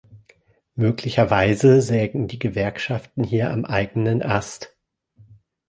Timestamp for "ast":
4.23-4.75